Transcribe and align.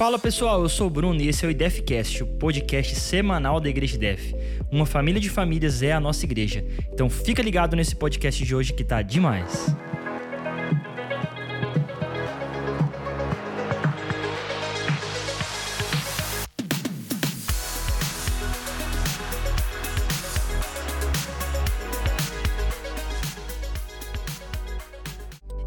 Fala 0.00 0.18
pessoal, 0.18 0.62
eu 0.62 0.68
sou 0.70 0.86
o 0.86 0.90
Bruno 0.90 1.20
e 1.20 1.28
esse 1.28 1.44
é 1.44 1.48
o 1.48 1.50
IDEFcast, 1.50 2.22
o 2.22 2.26
podcast 2.26 2.94
semanal 2.94 3.60
da 3.60 3.68
Igreja 3.68 3.96
IDEF. 3.96 4.34
Uma 4.72 4.86
família 4.86 5.20
de 5.20 5.28
famílias 5.28 5.82
é 5.82 5.92
a 5.92 6.00
nossa 6.00 6.24
igreja. 6.24 6.64
Então 6.90 7.10
fica 7.10 7.42
ligado 7.42 7.76
nesse 7.76 7.94
podcast 7.94 8.42
de 8.42 8.54
hoje 8.54 8.72
que 8.72 8.82
tá 8.82 9.02
demais. 9.02 9.76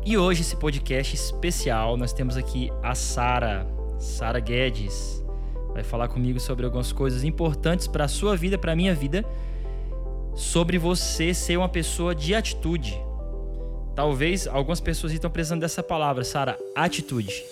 E 0.04 0.18
hoje 0.18 0.42
esse 0.42 0.56
podcast 0.56 1.14
especial, 1.14 1.96
nós 1.96 2.12
temos 2.12 2.36
aqui 2.36 2.72
a 2.82 2.96
Sara, 2.96 3.83
Sara 4.14 4.40
Guedes, 4.40 5.26
vai 5.74 5.84
falar 5.84 6.08
comigo 6.08 6.40
sobre 6.40 6.66
algumas 6.66 6.94
coisas 6.94 7.24
importantes 7.24 7.88
para 7.88 8.06
a 8.06 8.08
sua 8.08 8.38
vida, 8.38 8.60
para 8.60 8.74
a 8.74 8.76
minha 8.76 8.94
vida, 8.94 9.26
sobre 10.36 10.78
você 10.78 11.34
ser 11.34 11.58
uma 11.58 11.68
pessoa 11.68 12.14
de 12.14 12.36
atitude. 12.36 12.96
Talvez 13.96 14.48
algumas 14.48 14.80
pessoas 14.80 15.14
estão 15.14 15.32
precisando 15.32 15.62
dessa 15.62 15.82
palavra, 15.82 16.24
Sara, 16.24 16.58
atitude. 16.76 17.44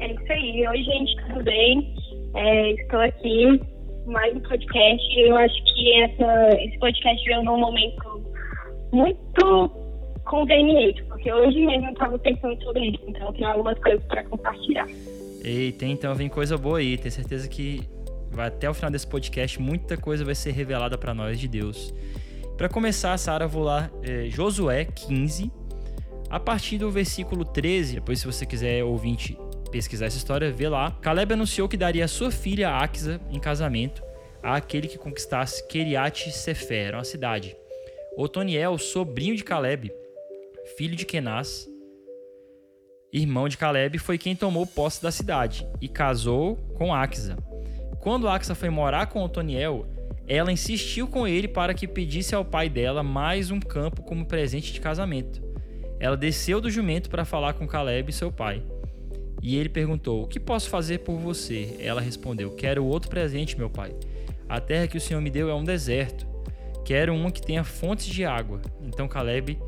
É 0.00 0.12
isso 0.12 0.32
aí. 0.32 0.66
Oi, 0.66 0.82
gente, 0.82 1.16
tudo 1.26 1.44
bem? 1.44 1.94
É, 2.34 2.70
estou 2.72 3.00
aqui 3.00 3.60
mais 4.06 4.34
um 4.34 4.40
podcast. 4.40 5.20
Eu 5.20 5.36
acho 5.36 5.64
que 5.64 6.02
essa, 6.04 6.62
esse 6.62 6.78
podcast 6.78 7.24
veio 7.26 7.42
num 7.42 7.58
momento 7.58 8.22
muito 8.92 9.70
conveniente, 10.24 11.02
porque 11.04 11.30
hoje 11.30 11.58
mesmo 11.58 11.86
eu 11.86 11.92
estava 11.92 12.18
pensando 12.18 12.62
sobre 12.62 12.86
isso, 12.86 13.00
então 13.06 13.26
eu 13.26 13.32
tenho 13.34 13.48
algumas 13.48 13.78
coisas 13.78 14.02
para 14.04 14.24
compartilhar. 14.24 14.86
Eita, 15.42 15.86
então 15.86 16.14
vem 16.14 16.28
coisa 16.28 16.56
boa 16.56 16.78
aí. 16.78 16.96
Tenho 16.96 17.12
certeza 17.12 17.48
que 17.48 17.82
vai 18.30 18.48
até 18.48 18.68
o 18.68 18.74
final 18.74 18.90
desse 18.90 19.06
podcast 19.06 19.60
muita 19.60 19.96
coisa 19.96 20.24
vai 20.24 20.34
ser 20.34 20.52
revelada 20.52 20.98
para 20.98 21.14
nós 21.14 21.38
de 21.38 21.48
Deus. 21.48 21.94
Para 22.56 22.68
começar, 22.68 23.16
Sara, 23.18 23.46
vou 23.46 23.62
lá 23.62 23.90
é, 24.02 24.28
Josué 24.28 24.84
15, 24.84 25.50
a 26.28 26.40
partir 26.40 26.78
do 26.78 26.90
versículo 26.90 27.44
13. 27.44 27.94
Depois, 27.94 28.18
se 28.18 28.26
você 28.26 28.44
quiser 28.44 28.82
ouvinte 28.82 29.38
pesquisar 29.70 30.06
essa 30.06 30.16
história, 30.16 30.50
vê 30.50 30.68
lá. 30.68 30.90
Caleb 31.00 31.34
anunciou 31.34 31.68
que 31.68 31.76
daria 31.76 32.04
a 32.04 32.08
sua 32.08 32.30
filha 32.30 32.70
Axa 32.70 33.20
em 33.30 33.38
casamento 33.38 34.02
àquele 34.42 34.88
que 34.88 34.98
conquistasse 34.98 35.66
Keriat 35.68 36.30
Sefer, 36.32 36.94
uma 36.94 37.04
cidade. 37.04 37.56
Otoniel, 38.16 38.76
sobrinho 38.78 39.36
de 39.36 39.44
Caleb, 39.44 39.92
filho 40.76 40.96
de 40.96 41.06
Kenaz, 41.06 41.67
irmão 43.12 43.48
de 43.48 43.56
Caleb, 43.56 43.98
foi 43.98 44.18
quem 44.18 44.36
tomou 44.36 44.66
posse 44.66 45.02
da 45.02 45.10
cidade 45.10 45.66
e 45.80 45.88
casou 45.88 46.56
com 46.74 46.94
Axa. 46.94 47.36
Quando 48.00 48.28
Axa 48.28 48.54
foi 48.54 48.70
morar 48.70 49.06
com 49.06 49.22
Otoniel, 49.22 49.86
ela 50.26 50.52
insistiu 50.52 51.08
com 51.08 51.26
ele 51.26 51.48
para 51.48 51.72
que 51.72 51.88
pedisse 51.88 52.34
ao 52.34 52.44
pai 52.44 52.68
dela 52.68 53.02
mais 53.02 53.50
um 53.50 53.58
campo 53.58 54.02
como 54.02 54.26
presente 54.26 54.72
de 54.72 54.80
casamento. 54.80 55.42
Ela 55.98 56.16
desceu 56.16 56.60
do 56.60 56.70
jumento 56.70 57.08
para 57.10 57.24
falar 57.24 57.54
com 57.54 57.66
Caleb, 57.66 58.12
seu 58.12 58.30
pai. 58.30 58.62
E 59.42 59.56
ele 59.56 59.68
perguntou: 59.68 60.22
O 60.22 60.26
que 60.26 60.38
posso 60.38 60.68
fazer 60.68 60.98
por 60.98 61.16
você? 61.16 61.76
Ela 61.80 62.00
respondeu: 62.00 62.50
Quero 62.54 62.84
outro 62.84 63.10
presente, 63.10 63.56
meu 63.56 63.70
pai. 63.70 63.94
A 64.48 64.60
terra 64.60 64.86
que 64.86 64.96
o 64.96 65.00
Senhor 65.00 65.20
me 65.20 65.30
deu 65.30 65.48
é 65.48 65.54
um 65.54 65.64
deserto. 65.64 66.26
Quero 66.84 67.14
uma 67.14 67.32
que 67.32 67.42
tenha 67.42 67.64
fontes 67.64 68.06
de 68.06 68.24
água. 68.24 68.60
Então 68.82 69.08
Caleb 69.08 69.58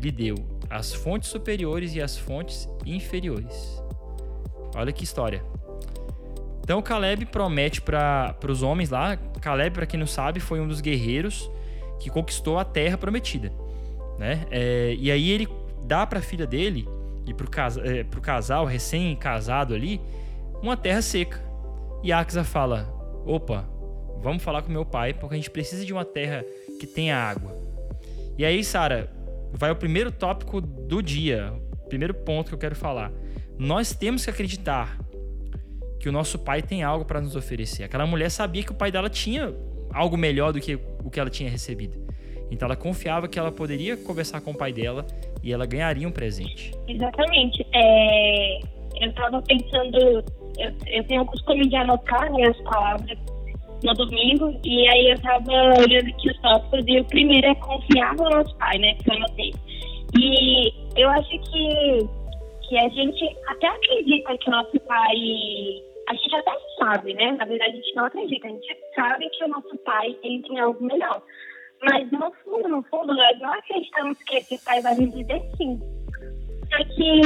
lhe 0.00 0.10
deu 0.10 0.36
as 0.70 0.92
fontes 0.92 1.28
superiores 1.28 1.94
e 1.94 2.00
as 2.00 2.16
fontes 2.16 2.68
inferiores. 2.84 3.82
Olha 4.74 4.92
que 4.92 5.04
história. 5.04 5.42
Então 6.62 6.82
Caleb 6.82 7.26
promete 7.26 7.80
para 7.80 8.36
os 8.46 8.62
homens 8.62 8.90
lá. 8.90 9.16
Caleb, 9.40 9.74
para 9.74 9.86
quem 9.86 9.98
não 9.98 10.06
sabe, 10.06 10.40
foi 10.40 10.60
um 10.60 10.68
dos 10.68 10.80
guerreiros 10.80 11.50
que 11.98 12.10
conquistou 12.10 12.58
a 12.58 12.64
terra 12.64 12.96
prometida, 12.96 13.52
né? 14.18 14.46
É, 14.50 14.94
e 14.98 15.10
aí 15.10 15.30
ele 15.30 15.48
dá 15.84 16.06
para 16.06 16.18
a 16.18 16.22
filha 16.22 16.46
dele 16.46 16.86
e 17.26 17.34
para 17.34 17.46
o 17.46 17.50
casa, 17.50 17.82
é, 17.84 18.04
casal 18.20 18.64
recém-casado 18.66 19.74
ali 19.74 20.00
uma 20.62 20.76
terra 20.76 21.02
seca. 21.02 21.42
E 22.02 22.12
Axa 22.12 22.44
fala: 22.44 22.86
opa, 23.24 23.64
vamos 24.22 24.42
falar 24.42 24.62
com 24.62 24.70
meu 24.70 24.84
pai 24.84 25.14
porque 25.14 25.34
a 25.34 25.38
gente 25.38 25.50
precisa 25.50 25.84
de 25.84 25.92
uma 25.92 26.04
terra 26.04 26.44
que 26.78 26.86
tenha 26.86 27.16
água. 27.16 27.56
E 28.36 28.44
aí, 28.44 28.62
Sara, 28.62 29.10
vai 29.52 29.70
o 29.70 29.76
primeiro 29.76 30.10
tópico 30.10 30.60
do 30.60 31.02
dia, 31.02 31.52
o 31.84 31.88
primeiro 31.88 32.14
ponto 32.14 32.48
que 32.48 32.54
eu 32.54 32.58
quero 32.58 32.76
falar. 32.76 33.12
Nós 33.58 33.92
temos 33.92 34.24
que 34.24 34.30
acreditar 34.30 34.98
que 35.98 36.08
o 36.08 36.12
nosso 36.12 36.38
pai 36.38 36.62
tem 36.62 36.82
algo 36.82 37.04
para 37.04 37.20
nos 37.20 37.34
oferecer. 37.34 37.84
Aquela 37.84 38.06
mulher 38.06 38.30
sabia 38.30 38.62
que 38.62 38.70
o 38.70 38.74
pai 38.74 38.90
dela 38.90 39.10
tinha 39.10 39.52
algo 39.92 40.16
melhor 40.16 40.52
do 40.52 40.60
que 40.60 40.78
o 41.04 41.10
que 41.10 41.18
ela 41.18 41.30
tinha 41.30 41.50
recebido. 41.50 41.98
Então 42.50 42.66
ela 42.66 42.76
confiava 42.76 43.28
que 43.28 43.38
ela 43.38 43.52
poderia 43.52 43.96
conversar 43.96 44.40
com 44.40 44.52
o 44.52 44.56
pai 44.56 44.72
dela 44.72 45.06
e 45.42 45.52
ela 45.52 45.66
ganharia 45.66 46.06
um 46.06 46.10
presente. 46.10 46.72
Exatamente. 46.86 47.66
É, 47.74 48.58
eu 49.00 49.10
estava 49.10 49.42
pensando, 49.42 49.98
eu, 49.98 50.72
eu, 50.86 51.04
tenho 51.04 51.22
o 51.22 51.26
costume 51.26 51.68
de 51.68 51.76
anotar 51.76 52.30
minhas 52.32 52.56
palavras 52.62 53.18
no 53.82 53.94
domingo, 53.94 54.58
e 54.64 54.88
aí 54.88 55.10
eu 55.10 55.20
tava 55.20 55.52
olhando 55.80 56.08
aqui 56.08 56.30
os 56.30 56.40
tópicos, 56.40 56.84
e 56.86 57.00
o 57.00 57.04
primeiro 57.04 57.46
é 57.46 57.54
confiar 57.56 58.14
no 58.16 58.28
nosso 58.30 58.56
pai, 58.56 58.78
né, 58.78 58.94
que 58.94 59.10
eu 59.10 59.14
anotei. 59.14 59.52
E 60.18 60.72
eu 60.96 61.08
acho 61.10 61.30
que, 61.30 62.08
que 62.68 62.78
a 62.78 62.88
gente 62.88 63.36
até 63.48 63.68
acredita 63.68 64.38
que 64.38 64.48
o 64.48 64.52
nosso 64.52 64.80
pai, 64.80 65.16
a 66.08 66.14
gente 66.14 66.36
até 66.36 66.52
sabe, 66.78 67.14
né, 67.14 67.32
na 67.32 67.44
verdade 67.44 67.72
a 67.72 67.76
gente 67.76 67.94
não 67.94 68.04
acredita, 68.06 68.46
a 68.46 68.50
gente 68.50 68.76
sabe 68.94 69.30
que 69.30 69.44
o 69.44 69.48
nosso 69.48 69.76
pai, 69.78 70.16
ele 70.22 70.42
tem 70.42 70.58
algo 70.58 70.84
melhor. 70.84 71.22
Mas 71.82 72.10
no 72.10 72.32
fundo, 72.44 72.68
no 72.68 72.82
fundo, 72.84 73.14
nós 73.14 73.38
não 73.38 73.52
acreditamos 73.52 74.18
que 74.24 74.36
esse 74.38 74.64
pai 74.64 74.80
vai 74.80 74.96
nos 74.96 75.14
dizer 75.14 75.40
sim. 75.56 75.80
Só 76.70 76.84
que 76.94 77.20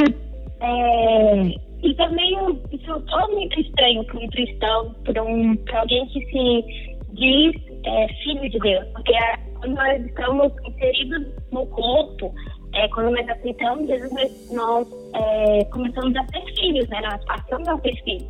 é, 0.61 1.72
é 1.83 2.09
meio. 2.09 2.61
Isso 2.71 2.91
é 2.91 3.27
muito 3.27 3.59
estranho 3.59 4.03
para 4.05 4.19
um 4.19 4.27
cristão, 4.29 4.95
para 5.03 5.23
um, 5.23 5.57
alguém 5.73 6.05
que 6.07 6.25
se 6.25 6.97
diz 7.13 7.55
é, 7.85 8.07
filho 8.23 8.49
de 8.49 8.59
Deus. 8.59 8.87
Porque 8.93 9.13
é, 9.13 9.37
quando 9.59 9.75
nós 9.75 10.05
estamos 10.05 10.53
inseridos 10.65 11.27
no 11.51 11.65
corpo, 11.67 12.33
é, 12.73 12.87
quando 12.89 13.11
nós 13.11 13.29
aceitamos 13.29 13.87
Jesus, 13.87 14.51
nós 14.51 14.87
é, 15.13 15.65
começamos 15.65 16.15
a 16.15 16.25
ser 16.27 16.45
filhos, 16.55 16.87
né? 16.89 17.01
Nós 17.01 17.23
passamos 17.25 17.67
a 17.67 17.77
ser 17.79 17.95
filhos. 18.03 18.27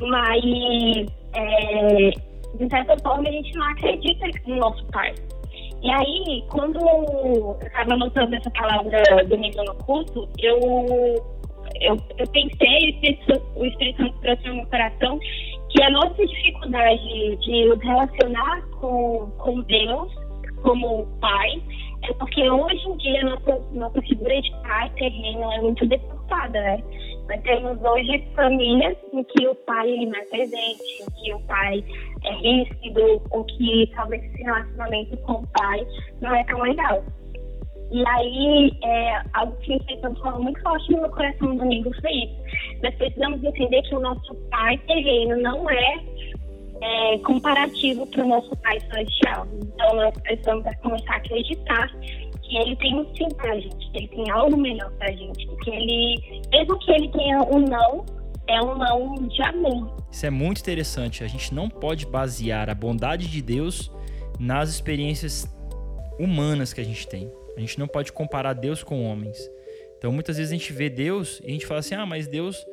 Mas, 0.00 1.06
é, 1.34 2.10
de 2.56 2.68
certa 2.70 2.96
forma, 2.98 3.28
a 3.28 3.32
gente 3.32 3.54
não 3.54 3.66
acredita 3.70 4.26
no 4.46 4.56
nosso 4.56 4.84
pai. 4.86 5.14
E 5.82 5.90
aí, 5.90 6.44
quando 6.50 6.78
eu 6.78 7.58
estava 7.62 7.94
anotando 7.94 8.34
essa 8.34 8.50
palavra 8.50 9.02
domingo 9.28 9.62
no 9.64 9.74
culto, 9.76 10.28
eu 10.38 11.39
eu, 11.80 11.96
eu 12.18 12.26
pensei, 12.28 12.98
o 13.56 13.64
Espírito 13.64 14.02
Santo 14.02 14.20
trouxe 14.20 14.48
no 14.48 14.56
meu 14.56 14.66
coração, 14.66 15.18
que 15.70 15.82
a 15.82 15.90
nossa 15.90 16.26
dificuldade 16.26 17.36
de 17.36 17.64
nos 17.66 17.80
relacionar 17.82 18.62
com, 18.80 19.30
com 19.38 19.60
Deus 19.62 20.12
como 20.62 21.06
pai 21.20 21.62
é 22.02 22.12
porque 22.14 22.48
hoje 22.48 22.88
em 22.88 22.96
dia 22.96 23.24
nossa, 23.24 23.58
nossa 23.72 24.00
figura 24.02 24.40
de 24.40 24.50
pai 24.62 24.90
terreno 24.96 25.52
é 25.52 25.60
muito 25.60 25.86
deturpada, 25.86 26.60
né? 26.60 26.82
Nós 27.28 27.40
temos 27.42 27.80
hoje 27.82 28.24
famílias 28.34 28.96
em 29.12 29.22
que 29.22 29.46
o 29.46 29.54
pai 29.54 29.90
ele 29.90 30.06
não 30.06 30.18
é 30.18 30.24
presente, 30.24 31.02
em 31.02 31.22
que 31.22 31.34
o 31.34 31.40
pai 31.40 31.84
é 32.24 32.34
rígido, 32.34 33.22
ou 33.30 33.44
que 33.44 33.90
talvez 33.94 34.24
esse 34.24 34.42
relacionamento 34.42 35.16
com 35.18 35.34
o 35.34 35.46
pai 35.48 35.86
não 36.20 36.34
é 36.34 36.42
tão 36.44 36.60
legal. 36.60 37.04
E 37.90 38.06
aí, 38.06 38.72
é, 38.84 39.22
algo 39.32 39.56
que 39.60 39.72
o 39.72 39.76
Espírito 39.76 40.14
falou 40.22 40.42
muito 40.42 40.60
forte 40.62 40.92
no 40.92 41.00
meu 41.00 41.10
coração 41.10 41.56
domingo 41.56 41.90
foi 42.00 42.12
isso. 42.12 42.36
Nós 42.82 42.94
precisamos 42.94 43.42
entender 43.42 43.82
que 43.82 43.94
o 43.94 44.00
nosso 44.00 44.34
Pai 44.50 44.78
terreno 44.86 45.36
não 45.42 45.68
é, 45.68 45.98
é 46.82 47.18
comparativo 47.18 48.06
para 48.06 48.24
o 48.24 48.28
nosso 48.28 48.56
Pai 48.58 48.78
celestial. 48.80 49.46
Então, 49.60 49.96
nós 49.96 50.16
precisamos 50.20 50.64
começar 50.82 51.14
a 51.14 51.16
acreditar 51.16 51.90
que 52.42 52.56
Ele 52.56 52.76
tem 52.76 52.94
um 52.94 53.14
sim 53.16 53.28
para 53.36 53.52
a 53.52 53.60
gente, 53.60 53.90
que 53.90 53.98
Ele 53.98 54.08
tem 54.08 54.30
algo 54.30 54.56
melhor 54.56 54.90
para 54.92 55.08
a 55.08 55.12
gente, 55.12 55.46
que 55.46 55.70
Ele, 55.70 56.42
mesmo 56.52 56.78
que 56.78 56.92
Ele 56.92 57.08
tenha 57.08 57.42
um 57.42 57.58
não, 57.58 58.06
é 58.46 58.62
um 58.62 58.78
não 58.78 59.28
de 59.28 59.42
amor. 59.42 59.96
Isso 60.12 60.26
é 60.26 60.30
muito 60.30 60.60
interessante. 60.60 61.24
A 61.24 61.28
gente 61.28 61.52
não 61.52 61.68
pode 61.68 62.06
basear 62.06 62.70
a 62.70 62.74
bondade 62.74 63.28
de 63.28 63.42
Deus 63.42 63.90
nas 64.38 64.70
experiências 64.70 65.44
humanas 66.20 66.72
que 66.72 66.80
a 66.80 66.84
gente 66.84 67.08
tem. 67.08 67.39
A 67.56 67.60
gente 67.60 67.78
não 67.78 67.86
pode 67.88 68.12
comparar 68.12 68.52
Deus 68.52 68.82
com 68.82 69.04
homens. 69.04 69.38
Então 69.98 70.10
muitas 70.12 70.36
vezes 70.36 70.52
a 70.52 70.56
gente 70.56 70.72
vê 70.72 70.88
Deus 70.88 71.40
e 71.44 71.48
a 71.48 71.50
gente 71.50 71.66
fala 71.66 71.80
assim: 71.80 71.94
ah, 71.94 72.06
mas 72.06 72.26
Deus. 72.26 72.64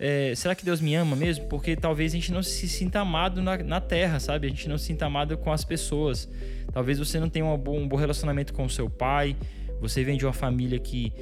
É, 0.00 0.32
será 0.36 0.54
que 0.54 0.64
Deus 0.64 0.80
me 0.80 0.94
ama 0.94 1.16
mesmo? 1.16 1.46
Porque 1.46 1.74
talvez 1.74 2.12
a 2.12 2.16
gente 2.16 2.30
não 2.30 2.40
se 2.40 2.68
sinta 2.68 3.00
amado 3.00 3.42
na, 3.42 3.58
na 3.58 3.80
terra, 3.80 4.20
sabe? 4.20 4.46
A 4.46 4.50
gente 4.50 4.68
não 4.68 4.78
se 4.78 4.84
sinta 4.84 5.06
amado 5.06 5.36
com 5.36 5.52
as 5.52 5.64
pessoas. 5.64 6.28
Talvez 6.72 7.00
você 7.00 7.18
não 7.18 7.28
tenha 7.28 7.44
um 7.44 7.58
bom, 7.58 7.80
um 7.80 7.88
bom 7.88 7.96
relacionamento 7.96 8.52
com 8.52 8.64
o 8.64 8.70
seu 8.70 8.88
pai, 8.88 9.34
você 9.80 10.04
vem 10.04 10.16
de 10.16 10.24
uma 10.24 10.32
família 10.32 10.78
que 10.78 11.12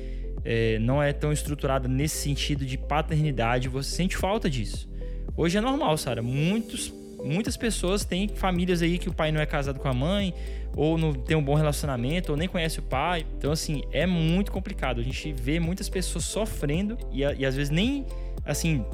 é, 0.44 0.78
não 0.78 1.02
é 1.02 1.12
tão 1.12 1.32
estruturada 1.32 1.88
nesse 1.88 2.16
sentido 2.16 2.66
de 2.66 2.76
paternidade, 2.76 3.68
você 3.68 3.90
sente 3.90 4.16
falta 4.16 4.50
disso. 4.50 4.88
Hoje 5.36 5.58
é 5.58 5.60
normal, 5.60 5.96
Sara. 5.96 6.22
Muitos, 6.22 6.92
muitas 7.26 7.56
pessoas 7.56 8.04
têm 8.04 8.28
famílias 8.28 8.82
aí 8.82 8.98
que 8.98 9.08
o 9.08 9.12
pai 9.12 9.32
não 9.32 9.40
é 9.40 9.46
casado 9.46 9.78
com 9.78 9.88
a 9.88 9.92
mãe, 9.94 10.32
ou 10.76 10.96
não 10.96 11.12
tem 11.12 11.36
um 11.36 11.42
bom 11.42 11.54
relacionamento, 11.54 12.32
ou 12.32 12.38
nem 12.38 12.48
conhece 12.48 12.78
o 12.78 12.82
pai. 12.82 13.26
Então, 13.36 13.52
assim, 13.52 13.82
é 13.92 14.06
muito 14.06 14.52
complicado. 14.52 15.00
A 15.00 15.04
gente 15.04 15.32
vê 15.32 15.58
muitas 15.58 15.88
pessoas 15.88 16.24
sofrendo 16.24 16.96
e, 17.12 17.20
e 17.20 17.44
às 17.44 17.56
vezes 17.56 17.70
nem, 17.70 18.06
assim, 18.44 18.84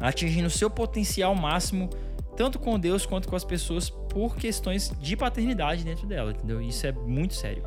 atingindo 0.00 0.46
o 0.46 0.50
seu 0.50 0.68
potencial 0.68 1.34
máximo, 1.34 1.88
tanto 2.36 2.58
com 2.58 2.78
Deus 2.78 3.06
quanto 3.06 3.28
com 3.28 3.36
as 3.36 3.44
pessoas, 3.44 3.90
por 3.90 4.36
questões 4.36 4.92
de 5.00 5.16
paternidade 5.16 5.84
dentro 5.84 6.06
dela, 6.06 6.32
entendeu? 6.32 6.60
Isso 6.60 6.86
é 6.86 6.92
muito 6.92 7.34
sério 7.34 7.62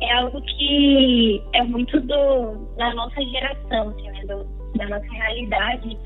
é 0.00 0.12
algo 0.14 0.40
que 0.42 1.42
é 1.52 1.62
muito 1.62 2.00
do, 2.00 2.54
da 2.76 2.94
nossa 2.94 3.22
geração, 3.22 3.90
assim, 3.90 4.10
né? 4.10 4.24
do, 4.26 4.44
da 4.76 4.88
nossa 4.88 5.06
realidade 5.12 5.98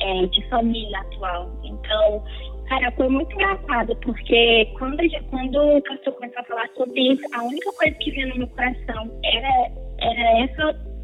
é, 0.00 0.26
de 0.26 0.48
família 0.48 0.98
atual. 1.00 1.50
Então, 1.62 2.24
cara, 2.68 2.90
foi 2.92 3.08
muito 3.08 3.32
engraçado, 3.34 3.96
porque 3.96 4.68
quando, 4.78 4.98
quando 5.30 5.56
o 5.56 5.82
pastor 5.82 6.12
começou 6.14 6.40
a 6.40 6.44
falar 6.44 6.68
sobre 6.76 7.00
isso, 7.12 7.22
a 7.34 7.42
única 7.42 7.72
coisa 7.72 7.94
que 7.96 8.10
vinha 8.10 8.26
no 8.28 8.38
meu 8.38 8.48
coração 8.48 9.20
era, 9.24 9.70
era 10.00 10.44
essa 10.44 10.94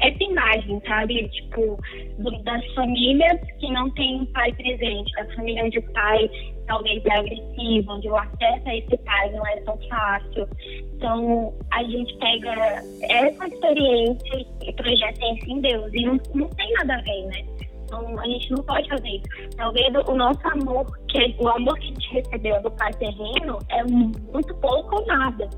essa 0.00 0.24
imagem, 0.24 0.82
sabe? 0.86 1.28
Tipo, 1.28 1.78
do, 2.18 2.42
das 2.42 2.64
famílias 2.74 3.40
que 3.58 3.70
não 3.70 3.88
tem 3.90 4.20
um 4.20 4.26
pai 4.26 4.52
presente, 4.52 5.12
das 5.12 5.32
famílias 5.34 5.66
onde 5.66 5.78
o 5.78 5.92
pai 5.92 6.30
talvez 6.66 7.04
é 7.04 7.12
agressivo, 7.12 7.92
onde 7.92 8.08
o 8.08 8.16
acesso 8.16 8.62
a 8.68 8.76
esse 8.76 8.96
pai 8.98 9.30
não 9.30 9.46
é 9.46 9.56
tão 9.62 9.78
fácil. 9.88 10.48
Então, 10.94 11.54
a 11.72 11.82
gente 11.84 12.16
pega 12.18 12.82
essa 13.02 13.46
experiência 13.46 14.46
e 14.62 14.72
projeta 14.72 15.34
isso 15.34 15.50
em 15.50 15.60
Deus. 15.60 15.92
E 15.92 16.04
não, 16.04 16.20
não 16.34 16.48
tem 16.50 16.72
nada 16.74 16.94
a 16.94 17.02
ver, 17.02 17.26
né? 17.26 17.44
Então, 17.92 18.18
a 18.18 18.24
gente 18.24 18.50
não 18.50 18.64
pode 18.64 18.88
fazer 18.88 19.08
isso. 19.08 19.56
Talvez 19.56 19.88
o 20.08 20.14
nosso 20.14 20.40
amor, 20.48 20.86
que 21.08 21.36
o 21.38 21.48
amor 21.48 21.78
que 21.78 21.84
a 21.84 21.88
gente 21.88 22.12
recebeu 22.14 22.62
do 22.62 22.70
pai 22.72 22.90
terreno, 22.94 23.58
é 23.68 23.84
muito 23.84 24.54
pouco 24.56 24.96
ou 24.96 25.06
nada. 25.06 25.48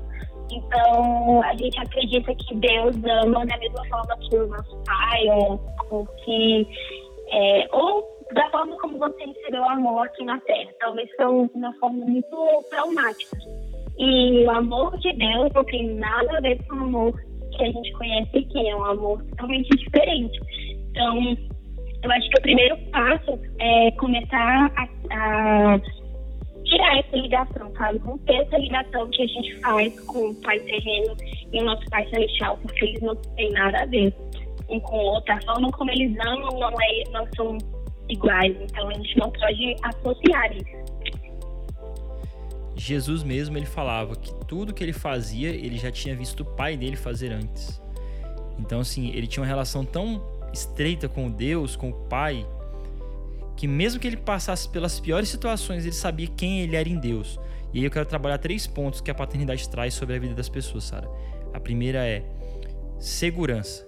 Então, 0.51 1.41
a 1.43 1.55
gente 1.55 1.79
acredita 1.79 2.35
que 2.35 2.55
Deus 2.55 2.95
ama 3.23 3.45
da 3.45 3.57
mesma 3.57 3.85
forma 3.87 4.17
que 4.17 4.35
o 4.35 4.47
nosso 4.47 4.77
pai, 4.85 5.29
ou, 5.29 5.59
ou 5.89 6.05
que. 6.23 6.67
É, 7.31 7.67
ou 7.71 8.03
da 8.33 8.49
forma 8.49 8.77
como 8.79 8.99
você 8.99 9.25
recebeu 9.25 9.61
o 9.61 9.69
amor 9.69 10.05
aqui 10.05 10.25
na 10.25 10.39
Terra. 10.41 10.71
Talvez 10.79 11.09
foi 11.15 11.25
uma 11.25 11.73
forma 11.79 12.05
muito 12.05 12.65
traumática. 12.69 13.37
E 13.97 14.43
o 14.43 14.51
amor 14.51 14.97
de 14.97 15.13
Deus 15.13 15.51
não 15.53 15.63
tem 15.63 15.95
nada 15.95 16.37
a 16.37 16.41
ver 16.41 16.61
com 16.67 16.75
o 16.75 16.83
amor 16.83 17.13
que 17.51 17.63
a 17.63 17.71
gente 17.71 17.91
conhece 17.93 18.37
aqui, 18.37 18.67
é 18.67 18.75
um 18.75 18.83
amor 18.83 19.23
totalmente 19.23 19.69
diferente. 19.69 20.39
Então, 20.91 21.54
eu 22.05 22.11
acho 22.11 22.29
que 22.29 22.37
o 22.37 22.41
primeiro 22.41 22.77
passo 22.91 23.39
é 23.59 23.91
começar 23.91 24.71
a, 24.75 24.87
a 25.11 25.79
tirar 26.63 26.99
essa 26.99 27.17
ligação, 27.17 27.71
sabe? 27.75 27.97
Romper 27.99 28.41
essa 28.41 28.57
ligação 28.57 29.09
que 29.09 29.23
a 29.23 29.27
gente 29.27 29.59
faz 29.59 29.99
com 30.01 30.29
o 30.29 30.35
Pai 30.35 30.59
terreno 30.59 31.15
e 31.51 31.59
o 31.59 31.65
nosso 31.65 31.83
Pai 31.89 32.07
celestial, 32.09 32.57
porque 32.61 32.85
eles 32.85 33.01
não 33.01 33.15
têm 33.15 33.51
nada 33.51 33.81
a 33.81 33.85
ver 33.85 34.13
um 34.69 34.79
com 34.79 34.95
o 34.95 34.99
outro. 34.99 35.33
A 35.33 35.41
forma 35.41 35.71
como 35.71 35.91
eles 35.91 36.15
amam 36.19 36.59
não, 36.59 36.69
é, 36.69 37.03
não 37.11 37.27
são 37.35 37.57
iguais, 38.07 38.55
então 38.61 38.87
a 38.87 38.93
gente 38.93 39.17
não 39.17 39.31
pode 39.31 39.75
associar 39.83 40.55
isso. 40.55 40.85
Jesus 42.75 43.23
mesmo 43.23 43.57
ele 43.57 43.65
falava 43.65 44.15
que 44.15 44.31
tudo 44.45 44.73
que 44.73 44.83
ele 44.83 44.93
fazia 44.93 45.49
ele 45.49 45.77
já 45.77 45.91
tinha 45.91 46.15
visto 46.15 46.41
o 46.41 46.45
pai 46.45 46.77
dele 46.77 46.95
fazer 46.95 47.31
antes. 47.31 47.81
Então 48.59 48.79
assim 48.79 49.09
ele 49.09 49.25
tinha 49.25 49.41
uma 49.41 49.47
relação 49.47 49.83
tão 49.83 50.34
estreita 50.55 51.07
com 51.07 51.29
Deus, 51.29 51.75
com 51.75 51.89
o 51.89 51.93
Pai, 51.93 52.47
que 53.55 53.67
mesmo 53.67 53.99
que 53.99 54.07
ele 54.07 54.17
passasse 54.17 54.67
pelas 54.67 54.99
piores 54.99 55.29
situações, 55.29 55.85
ele 55.85 55.93
sabia 55.93 56.27
quem 56.27 56.61
ele 56.61 56.75
era 56.75 56.89
em 56.89 56.97
Deus. 56.97 57.39
E 57.73 57.79
aí 57.79 57.85
eu 57.85 57.91
quero 57.91 58.05
trabalhar 58.05 58.37
três 58.37 58.65
pontos 58.65 59.01
que 59.01 59.11
a 59.11 59.15
paternidade 59.15 59.67
traz 59.69 59.93
sobre 59.93 60.15
a 60.15 60.19
vida 60.19 60.33
das 60.33 60.49
pessoas, 60.49 60.85
Sara. 60.85 61.09
A 61.53 61.59
primeira 61.59 62.05
é 62.05 62.23
segurança. 62.99 63.87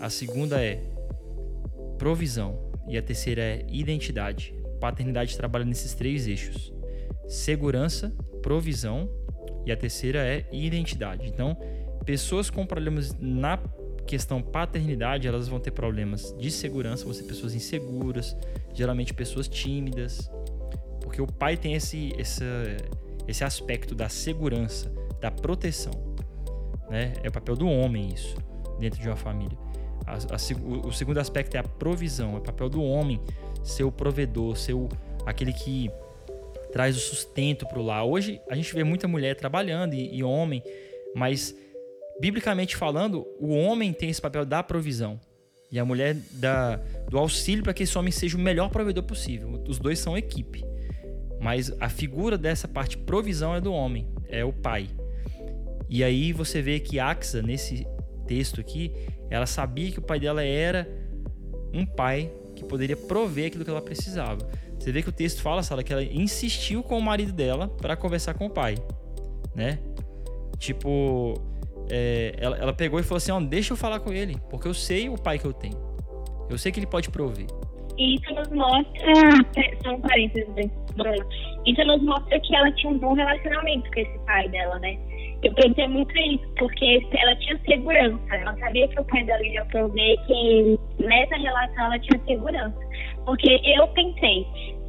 A 0.00 0.08
segunda 0.08 0.62
é 0.62 0.82
provisão. 1.98 2.58
E 2.88 2.96
a 2.96 3.02
terceira 3.02 3.42
é 3.42 3.66
identidade. 3.68 4.54
Paternidade 4.80 5.36
trabalha 5.36 5.64
nesses 5.64 5.94
três 5.94 6.26
eixos: 6.26 6.72
segurança, 7.28 8.12
provisão 8.42 9.08
e 9.64 9.70
a 9.70 9.76
terceira 9.76 10.18
é 10.18 10.44
identidade. 10.50 11.28
Então, 11.28 11.56
pessoas 12.04 12.50
com 12.50 12.66
problemas 12.66 13.16
na 13.20 13.56
questão 14.06 14.42
paternidade, 14.42 15.26
elas 15.26 15.48
vão 15.48 15.60
ter 15.60 15.70
problemas 15.70 16.34
de 16.38 16.50
segurança, 16.50 17.04
vão 17.04 17.14
ser 17.14 17.24
pessoas 17.24 17.54
inseguras, 17.54 18.36
geralmente 18.74 19.14
pessoas 19.14 19.48
tímidas, 19.48 20.30
porque 21.00 21.20
o 21.20 21.26
pai 21.26 21.56
tem 21.56 21.74
esse, 21.74 22.12
esse, 22.18 22.44
esse 23.26 23.44
aspecto 23.44 23.94
da 23.94 24.08
segurança, 24.08 24.92
da 25.20 25.30
proteção. 25.30 25.92
Né? 26.88 27.12
É 27.22 27.28
o 27.28 27.32
papel 27.32 27.56
do 27.56 27.66
homem 27.66 28.08
isso, 28.12 28.36
dentro 28.78 29.00
de 29.00 29.08
uma 29.08 29.16
família. 29.16 29.56
A, 30.06 30.14
a, 30.14 30.86
o, 30.86 30.92
segundo 30.92 31.18
aspecto 31.18 31.54
é 31.56 31.60
a 31.60 31.62
provisão, 31.62 32.34
é 32.34 32.38
o 32.38 32.40
papel 32.40 32.68
do 32.68 32.82
homem 32.82 33.20
ser 33.62 33.84
o 33.84 33.92
provedor, 33.92 34.56
ser 34.56 34.74
o, 34.74 34.88
aquele 35.24 35.52
que 35.52 35.90
traz 36.72 36.96
o 36.96 37.00
sustento 37.00 37.66
para 37.66 37.78
o 37.78 37.82
lar. 37.82 38.04
Hoje 38.04 38.40
a 38.48 38.54
gente 38.54 38.74
vê 38.74 38.82
muita 38.82 39.06
mulher 39.06 39.36
trabalhando 39.36 39.94
e, 39.94 40.16
e 40.16 40.24
homem, 40.24 40.62
mas 41.14 41.54
biblicamente 42.20 42.76
falando, 42.76 43.26
o 43.38 43.54
homem 43.54 43.92
tem 43.92 44.10
esse 44.10 44.20
papel 44.20 44.44
da 44.44 44.62
provisão 44.62 45.20
e 45.70 45.78
a 45.78 45.84
mulher 45.84 46.14
da, 46.32 46.76
do 47.08 47.18
auxílio 47.18 47.64
para 47.64 47.72
que 47.72 47.82
esse 47.82 47.96
homem 47.96 48.12
seja 48.12 48.36
o 48.36 48.40
melhor 48.40 48.68
provedor 48.68 49.04
possível. 49.04 49.62
Os 49.66 49.78
dois 49.78 49.98
são 49.98 50.16
equipe. 50.16 50.62
Mas 51.40 51.72
a 51.80 51.88
figura 51.88 52.36
dessa 52.38 52.68
parte 52.68 52.96
provisão 52.96 53.54
é 53.54 53.60
do 53.60 53.72
homem, 53.72 54.06
é 54.28 54.44
o 54.44 54.52
pai. 54.52 54.88
E 55.88 56.04
aí 56.04 56.32
você 56.32 56.62
vê 56.62 56.78
que 56.78 57.00
Axa, 57.00 57.42
nesse 57.42 57.86
texto 58.26 58.60
aqui, 58.60 58.92
ela 59.28 59.46
sabia 59.46 59.90
que 59.90 59.98
o 59.98 60.02
pai 60.02 60.20
dela 60.20 60.44
era 60.44 60.86
um 61.72 61.84
pai 61.84 62.30
que 62.54 62.64
poderia 62.64 62.96
prover 62.96 63.46
aquilo 63.46 63.64
que 63.64 63.70
ela 63.70 63.82
precisava. 63.82 64.46
Você 64.78 64.92
vê 64.92 65.02
que 65.02 65.08
o 65.08 65.12
texto 65.12 65.42
fala, 65.42 65.62
Sala, 65.62 65.82
que 65.82 65.92
ela 65.92 66.02
insistiu 66.02 66.82
com 66.82 66.98
o 66.98 67.02
marido 67.02 67.32
dela 67.32 67.68
para 67.68 67.96
conversar 67.96 68.34
com 68.34 68.46
o 68.46 68.50
pai, 68.50 68.76
né? 69.54 69.78
Tipo, 70.58 71.34
é, 71.90 72.34
ela, 72.38 72.56
ela, 72.56 72.72
pegou 72.72 72.98
e 72.98 73.02
falou 73.02 73.18
assim: 73.18 73.46
deixa 73.46 73.72
eu 73.72 73.76
falar 73.76 74.00
com 74.00 74.12
ele, 74.12 74.36
porque 74.50 74.68
eu 74.68 74.74
sei 74.74 75.08
o 75.08 75.20
pai 75.20 75.38
que 75.38 75.44
eu 75.44 75.52
tenho. 75.52 75.76
Eu 76.48 76.58
sei 76.58 76.70
que 76.70 76.78
ele 76.78 76.86
pode 76.86 77.10
prover. 77.10 77.46
Isso 77.98 78.34
nos 78.34 78.48
mostra, 78.48 79.12
são 79.82 80.00
parênteses, 80.00 80.70
Bruno, 80.96 81.26
isso 81.66 81.84
nos 81.84 82.02
mostra 82.02 82.40
que 82.40 82.54
ela 82.54 82.72
tinha 82.72 82.92
um 82.92 82.98
bom 82.98 83.12
relacionamento 83.12 83.90
com 83.90 84.00
esse 84.00 84.18
pai 84.20 84.48
dela, 84.48 84.78
né? 84.78 84.98
Eu 85.42 85.52
pensei 85.54 85.88
muito 85.88 86.16
isso, 86.16 86.46
porque 86.56 87.00
ela 87.12 87.34
tinha 87.36 87.60
segurança, 87.66 88.34
ela 88.34 88.56
sabia 88.58 88.88
que 88.88 89.00
o 89.00 89.04
pai 89.04 89.24
dela 89.24 89.44
ia 89.44 89.64
prover, 89.66 90.26
que 90.26 90.78
nessa 91.00 91.36
relação 91.36 91.84
ela 91.84 91.98
tinha 91.98 92.20
segurança. 92.24 92.78
Porque 93.26 93.60
eu 93.64 93.86
pensei, 93.88 94.46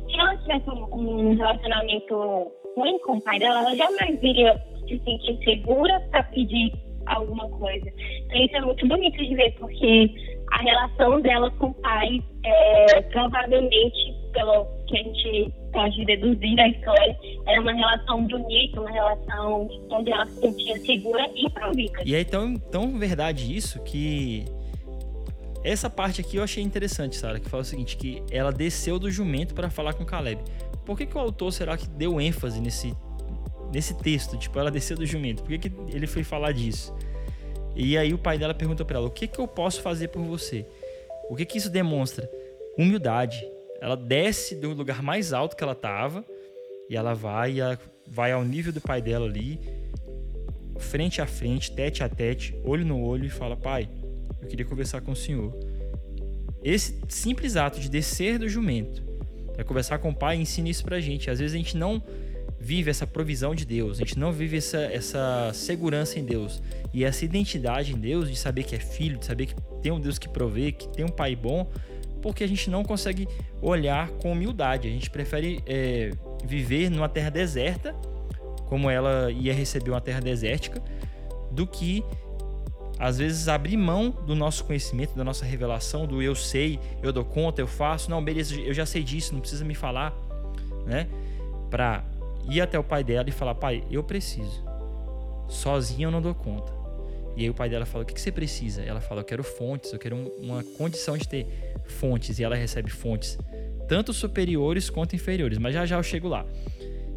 se 0.07 0.19
ela 0.19 0.37
tivesse 0.37 0.69
um 0.69 1.35
relacionamento 1.35 2.51
ruim 2.77 2.99
com 2.99 3.17
o 3.17 3.21
pai 3.21 3.39
dela, 3.39 3.61
ela 3.61 3.75
jamais 3.75 4.21
iria 4.21 4.61
se 4.87 4.99
sentir 5.03 5.37
segura 5.43 5.99
para 6.11 6.23
pedir 6.23 6.71
alguma 7.07 7.49
coisa. 7.49 7.91
Então 8.25 8.45
isso 8.45 8.55
é 8.55 8.61
muito 8.61 8.87
bonito 8.87 9.17
de 9.17 9.35
ver, 9.35 9.51
porque 9.59 10.11
a 10.51 10.61
relação 10.61 11.21
dela 11.21 11.49
com 11.51 11.67
o 11.67 11.73
pai 11.75 12.21
é, 12.43 13.01
provavelmente, 13.01 14.15
pelo 14.33 14.65
que 14.87 14.97
a 14.97 15.03
gente 15.03 15.53
pode 15.71 16.05
deduzir 16.05 16.55
da 16.55 16.67
história, 16.67 17.17
era 17.47 17.61
uma 17.61 17.73
relação 17.73 18.27
bonita, 18.27 18.79
uma 18.79 18.91
relação 18.91 19.67
onde 19.89 20.11
ela 20.11 20.25
se 20.27 20.39
sentia 20.39 20.77
segura 20.77 21.29
e 21.35 21.49
provida. 21.49 22.03
E 22.05 22.15
é 22.15 22.23
tão, 22.23 22.55
tão 22.55 22.97
verdade 22.97 23.55
isso 23.55 23.83
que 23.83 24.45
essa 25.63 25.89
parte 25.89 26.21
aqui 26.21 26.37
eu 26.37 26.43
achei 26.43 26.61
interessante, 26.61 27.15
Sara, 27.15 27.39
que 27.39 27.49
fala 27.49 27.63
o 27.63 27.65
seguinte, 27.65 27.95
que 27.95 28.21
ela 28.29 28.51
desceu 28.51 28.99
do 28.99 29.09
jumento 29.09 29.55
para 29.55 29.69
falar 29.69 29.93
com 29.93 30.05
Caleb. 30.05 30.41
Por 30.85 30.97
que, 30.97 31.05
que 31.05 31.17
o 31.17 31.19
autor 31.19 31.51
será 31.53 31.77
que 31.77 31.87
deu 31.87 32.19
ênfase 32.19 32.59
nesse 32.59 32.93
nesse 33.73 33.95
texto, 33.95 34.37
tipo, 34.37 34.57
ela 34.59 34.69
desceu 34.69 34.95
do 34.95 35.05
jumento. 35.05 35.41
Por 35.41 35.49
que, 35.49 35.69
que 35.69 35.71
ele 35.91 36.05
foi 36.05 36.23
falar 36.23 36.51
disso? 36.51 36.95
E 37.75 37.97
aí 37.97 38.13
o 38.13 38.19
pai 38.19 38.37
dela 38.37 38.53
pergunta 38.53 38.85
para 38.85 38.97
ela: 38.97 39.07
"O 39.07 39.11
que 39.11 39.27
que 39.27 39.39
eu 39.39 39.47
posso 39.47 39.81
fazer 39.81 40.09
por 40.09 40.21
você?" 40.21 40.65
O 41.29 41.35
que 41.35 41.45
que 41.45 41.57
isso 41.57 41.69
demonstra? 41.69 42.29
Humildade. 42.77 43.43
Ela 43.81 43.97
desce 43.97 44.55
do 44.55 44.73
lugar 44.73 45.01
mais 45.01 45.33
alto 45.33 45.55
que 45.55 45.63
ela 45.63 45.73
estava 45.73 46.23
e 46.89 46.95
ela 46.95 47.15
vai, 47.15 47.59
ela 47.59 47.79
vai 48.07 48.31
ao 48.31 48.43
nível 48.43 48.71
do 48.71 48.79
pai 48.79 49.01
dela 49.01 49.25
ali, 49.25 49.59
frente 50.77 51.21
a 51.21 51.25
frente, 51.25 51.71
tete 51.71 52.03
a 52.03 52.09
tete, 52.09 52.55
olho 52.63 52.85
no 52.85 53.01
olho 53.01 53.25
e 53.25 53.29
fala: 53.29 53.55
"Pai, 53.57 53.89
eu 54.41 54.47
queria 54.47 54.65
conversar 54.65 55.01
com 55.01 55.11
o 55.11 55.15
senhor." 55.15 55.57
Esse 56.63 57.01
simples 57.09 57.55
ato 57.55 57.79
de 57.79 57.89
descer 57.89 58.37
do 58.37 58.47
jumento, 58.47 59.03
é 59.57 59.63
conversar 59.63 59.97
com 59.97 60.09
o 60.09 60.15
pai, 60.15 60.37
ensina 60.37 60.69
isso 60.69 60.83
pra 60.83 60.99
gente. 60.99 61.29
Às 61.29 61.39
vezes 61.39 61.53
a 61.55 61.57
gente 61.57 61.75
não 61.75 62.01
vive 62.63 62.89
essa 62.89 63.05
provisão 63.05 63.53
de 63.53 63.65
Deus, 63.65 63.97
a 63.97 63.99
gente 63.99 64.17
não 64.17 64.31
vive 64.31 64.55
essa, 64.55 64.77
essa 64.77 65.51
segurança 65.53 66.17
em 66.17 66.23
Deus 66.23 66.63
e 66.93 67.03
essa 67.03 67.25
identidade 67.25 67.93
em 67.93 67.99
Deus, 67.99 68.29
de 68.29 68.37
saber 68.37 68.63
que 68.63 68.73
é 68.73 68.79
filho, 68.79 69.17
de 69.17 69.25
saber 69.25 69.47
que 69.47 69.55
tem 69.81 69.91
um 69.91 69.99
Deus 69.99 70.17
que 70.17 70.29
provê, 70.29 70.71
que 70.71 70.87
tem 70.87 71.03
um 71.03 71.09
pai 71.09 71.35
bom, 71.35 71.69
porque 72.21 72.41
a 72.41 72.47
gente 72.47 72.69
não 72.69 72.81
consegue 72.81 73.27
olhar 73.61 74.07
com 74.11 74.31
humildade. 74.31 74.87
A 74.87 74.91
gente 74.91 75.09
prefere 75.09 75.61
é, 75.65 76.11
viver 76.45 76.89
numa 76.89 77.09
terra 77.09 77.29
deserta, 77.29 77.93
como 78.67 78.89
ela 78.89 79.29
ia 79.29 79.53
receber 79.53 79.91
uma 79.91 79.99
terra 79.99 80.21
desértica, 80.21 80.81
do 81.51 81.67
que 81.67 82.01
às 82.97 83.17
vezes 83.17 83.49
abrir 83.49 83.75
mão 83.75 84.09
do 84.09 84.35
nosso 84.35 84.63
conhecimento, 84.63 85.13
da 85.17 85.23
nossa 85.25 85.43
revelação, 85.43 86.07
do 86.07 86.21
eu 86.21 86.33
sei, 86.33 86.79
eu 87.01 87.11
dou 87.11 87.25
conta, 87.25 87.59
eu 87.59 87.67
faço, 87.67 88.09
não, 88.09 88.23
beleza, 88.23 88.55
eu 88.55 88.73
já 88.73 88.85
sei 88.85 89.03
disso, 89.03 89.33
não 89.33 89.41
precisa 89.41 89.65
me 89.65 89.75
falar, 89.75 90.13
né? 90.85 91.09
Para 91.69 92.05
ir 92.49 92.61
até 92.61 92.77
o 92.77 92.83
pai 92.83 93.03
dela 93.03 93.27
e 93.27 93.31
falar: 93.31 93.55
pai, 93.55 93.83
eu 93.89 94.03
preciso, 94.03 94.63
sozinho 95.47 96.07
eu 96.07 96.11
não 96.11 96.21
dou 96.21 96.35
conta. 96.35 96.71
E 97.35 97.43
aí 97.43 97.49
o 97.49 97.53
pai 97.53 97.69
dela 97.69 97.85
fala: 97.85 98.03
o 98.03 98.07
que, 98.07 98.13
que 98.13 98.21
você 98.21 98.31
precisa? 98.31 98.81
Ela 98.81 99.01
fala: 99.01 99.21
eu 99.21 99.25
quero 99.25 99.43
fontes, 99.43 99.91
eu 99.91 99.99
quero 99.99 100.15
uma 100.39 100.63
condição 100.77 101.17
de 101.17 101.27
ter 101.27 101.47
fontes. 101.85 102.39
E 102.39 102.43
ela 102.43 102.55
recebe 102.55 102.91
fontes 102.91 103.37
tanto 103.87 104.13
superiores 104.13 104.89
quanto 104.89 105.15
inferiores, 105.15 105.57
mas 105.57 105.73
já 105.73 105.85
já 105.85 105.97
eu 105.97 106.03
chego 106.03 106.27
lá. 106.27 106.45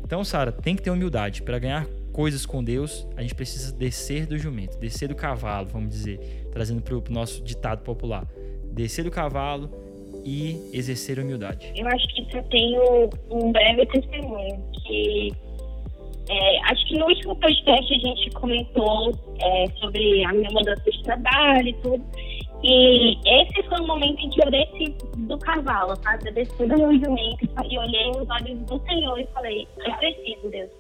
Então, 0.05 0.23
Sara, 0.25 0.53
tem 0.53 0.77
que 0.77 0.83
ter 0.83 0.91
humildade 0.91 1.43
para 1.43 1.59
ganhar 1.59 1.87
coisas 2.13 2.47
com 2.47 2.63
Deus, 2.63 3.07
a 3.17 3.23
gente 3.23 3.35
precisa 3.35 3.73
descer 3.73 4.27
do 4.27 4.39
jumento, 4.39 4.79
descer 4.79 5.09
do 5.09 5.15
cavalo, 5.15 5.69
vamos 5.69 5.91
dizer, 5.91 6.49
trazendo 6.51 6.81
para 6.81 6.97
o 6.97 7.03
nosso 7.11 7.43
ditado 7.43 7.83
popular. 7.83 8.27
Descer 8.73 9.05
do 9.05 9.11
cavalo 9.11 9.71
e 10.27 10.61
exercer 10.73 11.21
humildade. 11.21 11.73
Eu 11.77 11.87
acho 11.87 12.07
que 12.09 12.37
eu 12.37 12.43
tenho 12.45 13.11
um 13.31 13.53
breve 13.53 13.87
testemunho 13.87 14.61
que 14.85 15.33
é, 16.29 16.59
acho 16.73 16.85
que 16.87 16.99
no 16.99 17.07
último 17.07 17.37
podcast 17.37 17.95
a 17.95 17.99
gente 17.99 18.31
comentou 18.31 19.13
é, 19.41 19.67
sobre 19.79 20.25
a 20.25 20.33
minha 20.33 20.51
mudança 20.51 20.91
de 20.91 21.03
trabalho 21.05 21.69
e 21.69 21.73
tudo. 21.75 22.05
E 22.65 23.17
esse 23.25 23.63
foi 23.69 23.79
o 23.81 23.87
momento 23.87 24.19
em 24.19 24.31
que 24.31 24.43
eu 24.43 24.51
desci 24.51 24.97
do 25.19 25.39
cavalo, 25.39 25.95
sabe? 26.03 26.29
Eu 26.29 26.35
desci 26.35 26.67
do 26.67 26.77
meu 26.77 26.93
jumento 26.99 27.49
e 27.71 27.79
olhei 27.79 28.07
nos 28.07 28.29
olhos 28.29 28.59
do 28.67 28.81
Senhor 28.87 29.21
e 29.21 29.27
falei, 29.33 29.69
eu 29.79 29.95
preciso, 29.95 30.51
Deus 30.51 30.71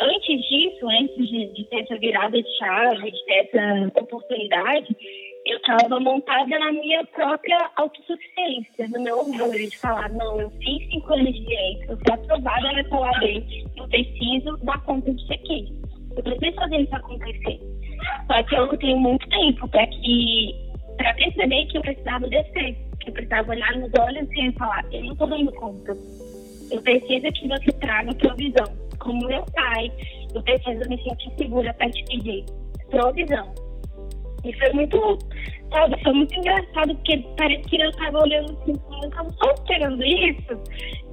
antes 0.00 0.48
disso, 0.48 0.88
antes 0.88 1.28
de, 1.28 1.52
de, 1.52 1.64
ter 1.64 1.80
essa 1.82 1.98
virada 1.98 2.40
de 2.40 2.56
chave, 2.56 3.10
de 3.10 3.24
ter 3.24 3.50
essa 3.52 4.00
oportunidade, 4.00 4.96
eu 5.48 5.56
estava 5.56 5.98
montada 5.98 6.58
na 6.58 6.72
minha 6.72 7.04
própria 7.06 7.70
autossuficiência, 7.76 8.86
no 8.88 9.00
meu 9.00 9.18
orgulho 9.18 9.70
de 9.70 9.78
falar, 9.78 10.10
não, 10.10 10.40
eu 10.40 10.50
fiz 10.50 10.88
cinco 10.90 11.14
anos 11.14 11.32
de 11.32 11.40
direito, 11.40 11.92
eu 11.92 11.96
fui 11.96 12.12
aprovada 12.12 12.72
nessa 12.72 12.94
OAB, 12.94 13.44
eu 13.76 13.88
preciso 13.88 14.56
dar 14.64 14.80
conta 14.82 15.12
disso 15.12 15.32
aqui. 15.32 15.72
Eu 16.16 16.22
preciso 16.22 16.56
fazer 16.56 16.76
isso 16.80 16.96
acontecer. 16.96 17.60
Só 18.26 18.42
que 18.42 18.54
eu 18.54 18.66
não 18.66 18.76
tenho 18.76 18.98
muito 18.98 19.28
tempo 19.28 19.68
para 19.68 19.86
que 19.86 20.68
para 20.96 21.14
perceber 21.14 21.66
que 21.66 21.78
eu 21.78 21.82
precisava 21.82 22.26
descer, 22.28 22.76
que 23.00 23.08
eu 23.08 23.12
precisava 23.12 23.50
olhar 23.50 23.76
nos 23.76 23.90
olhos 23.98 24.28
e 24.32 24.52
falar, 24.52 24.84
eu 24.92 25.04
não 25.04 25.12
estou 25.12 25.28
dando 25.28 25.52
conta. 25.52 25.92
Eu 26.70 26.82
preciso 26.82 27.32
que 27.32 27.48
você 27.48 27.72
traga 27.80 28.14
provisão 28.14 28.88
como 28.98 29.26
meu 29.26 29.44
pai, 29.54 29.92
eu 30.34 30.42
preciso 30.42 30.88
me 30.88 31.02
sentir 31.02 31.32
segura 31.38 31.72
para 31.74 31.88
te 31.90 32.04
pedir 32.04 32.44
provisão. 32.90 33.67
E 34.44 34.52
foi 34.54 34.72
muito, 34.72 35.18
sabe, 35.70 36.02
foi 36.02 36.12
muito 36.12 36.34
engraçado, 36.34 36.94
porque 36.94 37.18
parece 37.36 37.62
que 37.62 37.80
eu 37.80 37.90
estava 37.90 38.22
olhando 38.22 38.52
assim, 38.52 38.74
eu 39.02 39.08
estava 39.08 39.30
só 39.30 39.50
esperando 39.52 40.04
isso. 40.04 40.62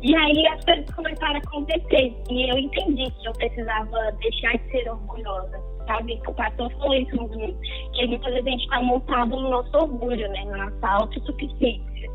E 0.01 0.15
aí 0.15 0.48
as 0.48 0.63
coisas 0.63 0.89
começaram 0.94 1.36
a 1.36 1.38
acontecer. 1.39 2.13
E 2.29 2.50
eu 2.50 2.58
entendi 2.58 3.12
que 3.12 3.27
eu 3.27 3.34
precisava 3.34 4.12
deixar 4.20 4.58
de 4.58 4.72
ser 4.72 4.89
orgulhosa, 4.89 5.60
sabe? 5.88 6.22
O 6.27 6.34
pastor 6.34 6.72
falou 6.74 6.96
isso 6.96 7.15
no 7.15 7.27
domingo, 7.27 7.58
que 7.94 8.05
muitas 8.05 8.34
vezes 8.34 8.48
a 8.48 8.51
gente 8.51 8.63
está 8.63 8.82
montado 8.82 9.29
no 9.29 9.50
nosso 9.50 9.77
orgulho, 9.77 10.29
né? 10.29 10.46
Na 10.46 10.70
nossa 10.70 10.88
autossuficiência. 10.88 12.10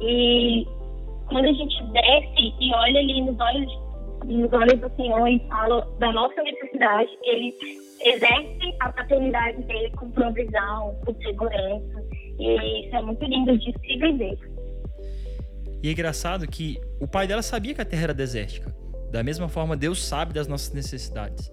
E 0.00 0.66
quando 1.28 1.44
a 1.44 1.52
gente 1.52 1.84
desce 1.92 2.54
e 2.58 2.74
olha 2.74 3.00
ali 3.00 3.20
nos 3.20 3.38
olhos 3.38 3.87
nos 4.24 4.52
olhos 4.52 4.80
do 4.80 4.90
Senhor 4.96 5.26
e 5.28 5.38
fala 5.48 5.86
da 5.98 6.12
nossa 6.12 6.42
necessidade, 6.42 7.10
ele 7.22 7.54
exerce 8.00 8.76
a 8.80 8.92
paternidade 8.92 9.62
dele 9.62 9.90
com 9.96 10.10
provisão, 10.10 10.96
com 11.04 11.14
segurança. 11.22 12.04
E 12.38 12.86
isso 12.86 12.96
é 12.96 13.02
muito 13.02 13.24
lindo 13.24 13.58
de 13.58 13.72
se 13.72 13.98
viver. 13.98 14.38
E 15.82 15.88
é 15.88 15.92
engraçado 15.92 16.46
que 16.46 16.80
o 17.00 17.06
pai 17.06 17.26
dela 17.26 17.42
sabia 17.42 17.74
que 17.74 17.80
a 17.80 17.84
terra 17.84 18.04
era 18.04 18.14
desértica. 18.14 18.74
Da 19.10 19.22
mesma 19.22 19.48
forma, 19.48 19.76
Deus 19.76 20.04
sabe 20.04 20.32
das 20.32 20.46
nossas 20.46 20.72
necessidades. 20.72 21.50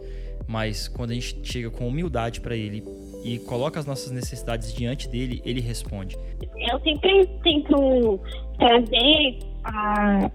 Mas 0.47 0.87
quando 0.87 1.11
a 1.11 1.13
gente 1.13 1.39
chega 1.43 1.71
com 1.71 1.87
humildade 1.87 2.41
para 2.41 2.55
ele 2.55 2.83
e 3.23 3.39
coloca 3.39 3.79
as 3.79 3.85
nossas 3.85 4.11
necessidades 4.11 4.73
diante 4.73 5.09
dele, 5.09 5.41
ele 5.45 5.61
responde. 5.61 6.17
Eu 6.55 6.79
sempre 6.81 7.25
tento 7.43 8.19
trazer 8.57 9.39
a 9.63 10.29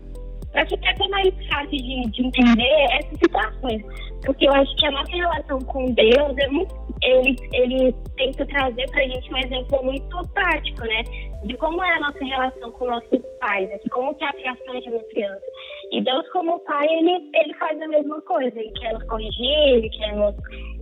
para 0.52 0.66
ficar 0.66 0.90
até 0.90 1.08
mais 1.08 1.46
fácil 1.48 1.70
de, 1.70 2.10
de, 2.10 2.26
entender 2.26 2.86
essas 2.92 3.18
situações. 3.18 3.82
Porque 4.24 4.46
eu 4.46 4.52
acho 4.52 4.76
que 4.76 4.86
a 4.86 4.90
nossa 4.90 5.12
relação 5.12 5.58
com 5.60 5.86
Deus 5.86 6.36
é 6.38 6.46
muito, 6.48 6.74
ele, 7.02 7.36
ele 7.52 7.94
tenta 8.16 8.44
trazer 8.46 8.90
para 8.90 9.02
a 9.02 9.08
gente 9.08 9.32
um 9.32 9.38
exemplo 9.38 9.84
muito 9.84 10.28
prático, 10.34 10.82
né? 10.82 11.02
De 11.44 11.56
como 11.56 11.82
é 11.82 11.90
a 11.96 12.00
nossa 12.00 12.24
relação 12.24 12.70
com 12.72 12.86
nossos 12.86 13.20
pais, 13.40 13.68
né? 13.68 13.78
de 13.78 13.88
como 13.88 14.14
que 14.14 14.24
é 14.24 14.28
a 14.28 14.32
criação 14.32 14.80
de 14.80 14.90
uma 14.90 15.02
criança. 15.04 15.46
E 15.92 16.02
Deus, 16.02 16.28
como 16.30 16.60
pai, 16.60 16.86
ele, 16.86 17.30
ele 17.34 17.54
faz 17.54 17.80
a 17.80 17.88
mesma 17.88 18.20
coisa. 18.22 18.58
Ele 18.58 18.70
quer 18.72 18.92
nos 18.92 19.04
corrigir, 19.04 19.68
ele 19.68 19.88
quer 19.90 20.14
nos, 20.14 20.34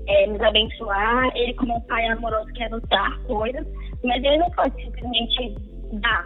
é, 0.08 0.26
nos 0.26 0.40
abençoar. 0.40 1.30
Ele, 1.36 1.54
como 1.54 1.80
pai 1.86 2.06
amoroso, 2.06 2.52
quer 2.54 2.70
nos 2.70 2.82
dar 2.88 3.18
coisas. 3.24 3.66
Mas 4.02 4.22
ele 4.24 4.38
não 4.38 4.50
pode 4.50 4.74
simplesmente 4.82 5.54
dar 6.00 6.24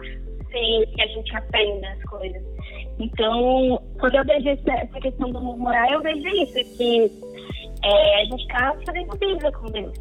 sem 0.51 0.85
que 0.87 1.01
a 1.01 1.07
gente 1.07 1.35
aprenda 1.35 1.87
as 1.89 2.03
coisas. 2.03 2.52
Então, 2.99 3.81
quando 3.99 4.15
eu 4.15 4.25
vejo 4.25 4.49
essa 4.49 4.99
questão 4.99 5.31
do 5.31 5.41
murmurar, 5.41 5.91
eu 5.91 6.01
vejo 6.01 6.27
isso, 6.27 6.77
que 6.77 7.11
é, 7.83 8.21
a 8.21 8.25
gente 8.25 8.41
está 8.41 8.75
fazendo 8.85 9.17
briga 9.17 9.51
com 9.51 9.71
Deus. 9.71 9.93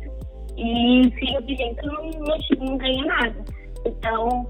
E 0.57 1.11
filho 1.19 1.39
obediente 1.39 1.81
não, 1.87 2.11
não, 2.11 2.39
não 2.61 2.77
ganha 2.77 3.05
nada. 3.07 3.45
Então, 3.87 4.47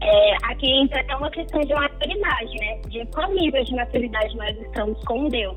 é, 0.00 0.34
aqui 0.44 0.66
entra 0.66 1.00
até 1.00 1.14
uma 1.14 1.30
questão 1.30 1.60
de 1.60 1.74
maturidade, 1.74 2.54
né? 2.58 2.80
De 2.88 3.06
qual 3.06 3.30
nível 3.32 3.62
de 3.62 3.74
maturidade 3.74 4.36
nós 4.36 4.56
estamos 4.58 5.04
com 5.04 5.28
Deus. 5.28 5.56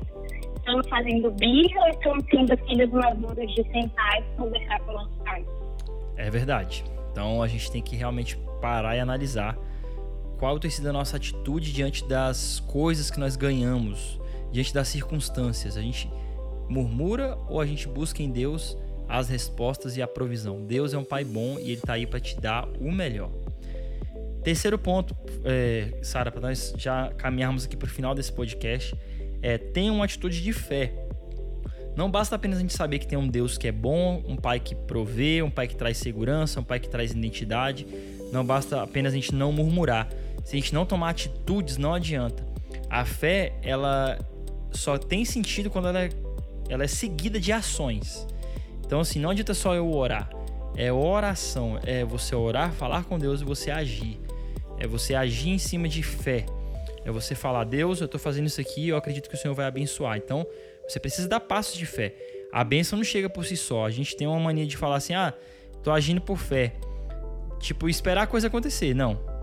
Estamos 0.56 0.88
fazendo 0.88 1.30
birra 1.32 1.80
ou 1.80 1.88
estamos 1.88 2.24
sendo 2.30 2.56
filhos 2.66 2.90
maduros 2.90 3.54
de 3.54 3.62
sentar 3.72 4.20
e 4.20 4.36
conversar 4.36 4.80
com 4.80 4.92
nossos 4.92 5.16
pais? 5.24 5.46
É 6.16 6.30
verdade. 6.30 6.84
Então 7.10 7.42
a 7.42 7.48
gente 7.48 7.70
tem 7.72 7.82
que 7.82 7.96
realmente 7.96 8.36
parar 8.60 8.96
e 8.96 9.00
analisar 9.00 9.56
qual 10.38 10.58
tem 10.58 10.70
sido 10.70 10.88
a 10.88 10.92
nossa 10.92 11.16
atitude 11.16 11.72
diante 11.72 12.06
das 12.06 12.60
coisas 12.66 13.10
que 13.10 13.18
nós 13.18 13.36
ganhamos, 13.36 14.20
diante 14.52 14.72
das 14.72 14.88
circunstâncias. 14.88 15.76
A 15.76 15.82
gente 15.82 16.10
murmura 16.68 17.38
ou 17.48 17.60
a 17.60 17.66
gente 17.66 17.88
busca 17.88 18.22
em 18.22 18.30
Deus 18.30 18.76
as 19.08 19.28
respostas 19.28 19.96
e 19.96 20.02
a 20.02 20.06
provisão? 20.06 20.64
Deus 20.64 20.92
é 20.92 20.98
um 20.98 21.04
pai 21.04 21.24
bom 21.24 21.58
e 21.58 21.70
ele 21.70 21.74
está 21.74 21.94
aí 21.94 22.06
para 22.06 22.20
te 22.20 22.38
dar 22.40 22.68
o 22.80 22.90
melhor. 22.90 23.30
Terceiro 24.42 24.78
ponto, 24.78 25.16
é, 25.44 25.98
Sara, 26.02 26.30
para 26.30 26.40
nós 26.40 26.72
já 26.76 27.12
caminharmos 27.16 27.64
aqui 27.64 27.76
para 27.76 27.86
o 27.86 27.90
final 27.90 28.14
desse 28.14 28.32
podcast, 28.32 28.94
é 29.42 29.58
tenha 29.58 29.92
uma 29.92 30.04
atitude 30.04 30.40
de 30.40 30.52
fé. 30.52 30.92
Não 31.96 32.10
basta 32.10 32.36
apenas 32.36 32.58
a 32.58 32.60
gente 32.60 32.74
saber 32.74 32.98
que 32.98 33.06
tem 33.06 33.18
um 33.18 33.26
Deus 33.26 33.56
que 33.56 33.66
é 33.66 33.72
bom, 33.72 34.22
um 34.28 34.36
pai 34.36 34.60
que 34.60 34.74
provê, 34.74 35.42
um 35.42 35.50
pai 35.50 35.66
que 35.66 35.74
traz 35.74 35.96
segurança, 35.96 36.60
um 36.60 36.64
pai 36.64 36.78
que 36.78 36.88
traz 36.88 37.10
identidade. 37.10 37.86
Não 38.30 38.44
basta 38.44 38.82
apenas 38.82 39.12
a 39.12 39.16
gente 39.16 39.34
não 39.34 39.50
murmurar. 39.50 40.08
Se 40.46 40.54
a 40.54 40.60
gente 40.60 40.72
não 40.72 40.86
tomar 40.86 41.10
atitudes, 41.10 41.76
não 41.76 41.92
adianta. 41.92 42.46
A 42.88 43.04
fé, 43.04 43.54
ela 43.64 44.16
só 44.70 44.96
tem 44.96 45.24
sentido 45.24 45.68
quando 45.68 45.88
ela 45.88 46.04
é, 46.04 46.08
ela 46.68 46.84
é 46.84 46.86
seguida 46.86 47.40
de 47.40 47.50
ações. 47.50 48.24
Então, 48.86 49.00
assim, 49.00 49.18
não 49.18 49.30
adianta 49.30 49.52
só 49.54 49.74
eu 49.74 49.92
orar. 49.92 50.30
É 50.76 50.92
oração. 50.92 51.80
É 51.84 52.04
você 52.04 52.36
orar, 52.36 52.70
falar 52.70 53.02
com 53.02 53.18
Deus 53.18 53.40
e 53.40 53.44
você 53.44 53.72
agir. 53.72 54.20
É 54.78 54.86
você 54.86 55.16
agir 55.16 55.48
em 55.48 55.58
cima 55.58 55.88
de 55.88 56.04
fé. 56.04 56.46
É 57.04 57.10
você 57.10 57.34
falar, 57.34 57.64
Deus, 57.64 58.00
eu 58.00 58.04
estou 58.04 58.20
fazendo 58.20 58.46
isso 58.46 58.60
aqui, 58.60 58.88
eu 58.88 58.96
acredito 58.96 59.28
que 59.28 59.34
o 59.34 59.38
Senhor 59.38 59.54
vai 59.54 59.66
abençoar. 59.66 60.16
Então, 60.16 60.46
você 60.86 61.00
precisa 61.00 61.26
dar 61.26 61.40
passos 61.40 61.76
de 61.76 61.86
fé. 61.86 62.14
A 62.52 62.62
bênção 62.62 62.96
não 62.96 63.04
chega 63.04 63.28
por 63.28 63.44
si 63.44 63.56
só. 63.56 63.84
A 63.84 63.90
gente 63.90 64.16
tem 64.16 64.28
uma 64.28 64.38
mania 64.38 64.64
de 64.64 64.76
falar 64.76 64.94
assim, 64.94 65.12
ah, 65.12 65.34
tô 65.82 65.90
agindo 65.90 66.20
por 66.20 66.38
fé. 66.38 66.76
Tipo, 67.58 67.88
esperar 67.88 68.22
a 68.22 68.26
coisa 68.28 68.46
acontecer. 68.46 68.94
Não 68.94 69.34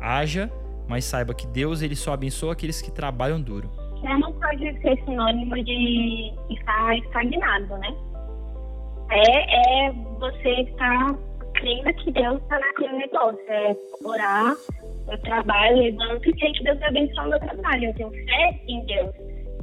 haja, 0.00 0.50
mas 0.88 1.04
saiba 1.04 1.34
que 1.34 1.46
Deus 1.46 1.82
ele 1.82 1.94
só 1.94 2.12
abençoa 2.12 2.52
aqueles 2.52 2.82
que 2.82 2.90
trabalham 2.90 3.40
duro. 3.40 3.70
Já 4.02 4.18
não 4.18 4.32
pode 4.32 4.80
ser 4.80 4.96
sinônimo 5.04 5.54
de 5.62 6.32
estar 6.50 6.96
estagnado, 6.96 7.78
né? 7.78 7.94
É, 9.10 9.86
é 9.86 9.92
você 10.18 10.62
estar 10.62 11.14
crendo 11.54 11.92
que 11.94 12.10
Deus 12.12 12.40
está 12.42 12.58
naquele 12.58 12.96
negócio. 12.98 13.40
É 13.48 13.76
orar, 14.04 14.54
eu 15.08 15.18
trabalho, 15.18 15.76
levanto 15.76 16.30
e 16.30 16.38
sei 16.38 16.52
que 16.52 16.64
Deus 16.64 16.78
vai 16.78 16.88
abençoar 16.88 17.26
o 17.26 17.30
meu 17.30 17.40
trabalho. 17.40 17.84
Eu 17.84 17.94
tenho 17.94 18.10
fé 18.10 18.60
em 18.68 18.84
Deus. 18.86 19.14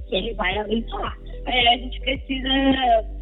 que 0.07 0.15
ele 0.15 0.33
vai 0.35 0.57
abençoar. 0.57 1.17
É, 1.45 1.73
a 1.73 1.77
gente 1.77 1.99
precisa 2.01 2.49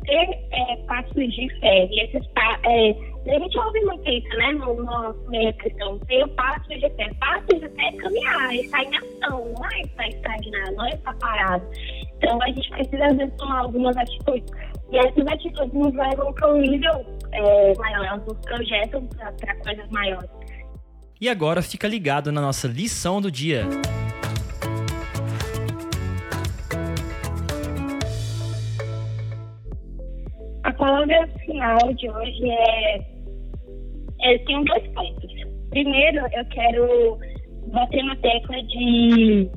ter 0.05 0.39
é, 0.51 0.75
passos 0.87 1.13
de 1.13 1.59
fé. 1.59 1.87
E 1.91 1.99
esses 2.01 2.27
é, 2.65 3.14
a 3.27 3.39
gente 3.39 3.57
ouve 3.57 3.79
muito 3.81 4.07
isso, 4.07 4.29
né, 4.37 4.51
no 4.53 4.83
nosso 4.83 5.29
meio 5.29 5.53
cristão. 5.55 5.95
O 5.95 6.27
passo 6.29 6.69
de 6.69 6.89
fé. 6.91 7.11
Passo 7.19 7.47
de 7.47 7.65
é 7.65 7.91
caminhar, 7.97 8.55
estar 8.55 8.83
em 8.83 8.97
ação, 8.97 9.53
não 9.57 9.71
é 9.71 9.81
estar 9.81 10.07
estagnado, 10.07 10.75
não 10.75 10.85
é 10.85 10.89
estar 10.89 11.15
parado. 11.15 11.65
Então 12.17 12.41
a 12.41 12.47
gente 12.47 12.69
precisa, 12.69 13.05
às 13.05 13.17
vezes, 13.17 13.33
tomar 13.37 13.59
algumas 13.59 13.97
atitudes. 13.97 14.51
E 14.91 14.97
essas 14.97 15.27
atitudes 15.27 15.73
nos 15.73 15.93
levam 15.93 16.31
para 16.33 16.53
um 16.53 16.61
nível 16.61 17.05
é, 17.31 17.73
maior, 17.77 18.19
nos 18.19 18.37
projetam 18.45 19.07
para 19.07 19.55
coisas 19.55 19.89
maiores. 19.89 20.29
E 21.19 21.27
agora 21.27 21.61
fica 21.61 21.87
ligado 21.87 22.31
na 22.31 22.41
nossa 22.41 22.67
lição 22.67 23.19
do 23.19 23.31
dia. 23.31 23.63
A 23.63 24.04
palavra 31.07 31.27
final 31.45 31.93
de 31.93 32.09
hoje 32.09 32.49
é. 32.49 32.97
é 34.21 34.37
tem 34.39 34.63
dois 34.63 34.87
pontos. 34.89 35.31
Primeiro, 35.69 36.19
eu 36.33 36.45
quero 36.51 37.19
bater 37.71 38.03
na 38.03 38.15
tecla 38.17 38.61
de 38.63 39.49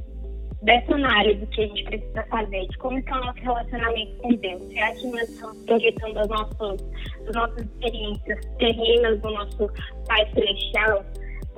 dessa 0.62 0.92
análise 0.92 1.46
que 1.46 1.62
a 1.62 1.66
gente 1.68 1.84
precisa 1.84 2.24
fazer, 2.24 2.66
de 2.66 2.78
como 2.78 2.98
está 2.98 3.20
o 3.20 3.24
nosso 3.26 3.38
relacionamento 3.38 4.16
com 4.16 4.34
Deus. 4.34 4.60
Será 4.72 4.92
que 4.92 5.06
nós 5.06 5.28
estamos 5.28 5.64
projetando 5.64 6.18
as 6.18 6.28
nossas, 6.28 6.90
as 7.28 7.34
nossas 7.34 7.64
experiências 7.64 8.44
terrenas 8.58 9.20
do 9.20 9.30
nosso 9.30 9.70
Pai 10.08 10.28
Celestial? 10.34 11.04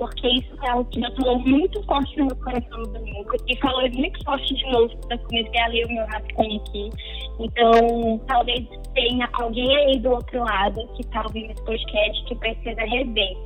Porque 0.00 0.28
isso 0.28 0.48
é 0.62 0.70
algo 0.70 0.86
que 0.86 1.02
falou 1.14 1.38
muito 1.40 1.82
forte 1.82 2.16
no 2.16 2.24
meu 2.24 2.36
coração 2.36 2.78
no 2.78 2.86
domingo 2.86 3.32
e 3.46 3.56
falou 3.58 3.82
muito 3.90 4.24
forte 4.24 4.54
de 4.54 4.72
novo 4.72 4.96
quando 4.96 5.12
eu 5.12 5.18
comecei 5.18 5.60
a 5.60 5.66
ler 5.66 5.84
o 5.84 5.88
meu 5.92 6.06
rapidinho 6.06 6.62
aqui. 6.62 6.90
Então, 7.38 8.18
talvez 8.26 8.66
tenha 8.94 9.28
alguém 9.34 9.76
aí 9.76 9.98
do 9.98 10.12
outro 10.12 10.40
lado 10.42 10.88
que 10.94 11.02
está 11.02 11.20
ouvindo 11.20 11.50
esse 11.50 11.62
podcast 11.66 12.24
que 12.24 12.34
precisa 12.36 12.80
rever. 12.80 13.36